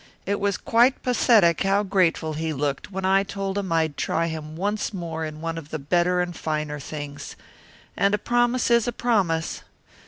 It 0.25 0.39
was 0.39 0.57
quite 0.57 1.03
pathetic 1.03 1.61
how 1.61 1.83
grateful 1.83 2.33
he 2.33 2.53
looked 2.53 2.91
when 2.91 3.05
I 3.05 3.21
told 3.21 3.59
him 3.59 3.71
I'd 3.71 3.97
try 3.97 4.25
him 4.25 4.55
once 4.55 4.95
more 4.95 5.23
in 5.23 5.41
one 5.41 5.59
of 5.59 5.69
the 5.69 5.77
better 5.77 6.21
and 6.21 6.35
finer 6.35 6.79
things. 6.79 7.35
And 7.95 8.15
a 8.15 8.17
promise 8.17 8.71
is 8.71 8.87
a 8.87 8.91
promise." 8.93 9.61